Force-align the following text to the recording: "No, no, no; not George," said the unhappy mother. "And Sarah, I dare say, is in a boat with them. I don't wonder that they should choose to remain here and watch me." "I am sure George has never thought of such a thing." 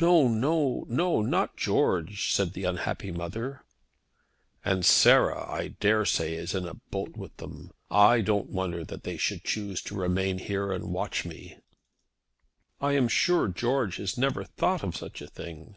"No, 0.00 0.28
no, 0.28 0.84
no; 0.88 1.22
not 1.22 1.56
George," 1.56 2.30
said 2.30 2.52
the 2.52 2.62
unhappy 2.62 3.10
mother. 3.10 3.64
"And 4.64 4.86
Sarah, 4.86 5.44
I 5.50 5.74
dare 5.80 6.04
say, 6.04 6.34
is 6.34 6.54
in 6.54 6.66
a 6.68 6.74
boat 6.74 7.16
with 7.16 7.36
them. 7.38 7.72
I 7.90 8.20
don't 8.20 8.50
wonder 8.50 8.84
that 8.84 9.02
they 9.02 9.16
should 9.16 9.42
choose 9.42 9.82
to 9.82 9.96
remain 9.96 10.38
here 10.38 10.70
and 10.70 10.92
watch 10.92 11.24
me." 11.24 11.58
"I 12.80 12.92
am 12.92 13.08
sure 13.08 13.48
George 13.48 13.96
has 13.96 14.16
never 14.16 14.44
thought 14.44 14.84
of 14.84 14.94
such 14.94 15.20
a 15.20 15.26
thing." 15.26 15.74